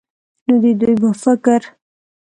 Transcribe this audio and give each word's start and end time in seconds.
نو 0.47 0.55
د 0.61 0.65
دوي 0.79 0.95
په 1.01 1.09
فکر 1.23 1.61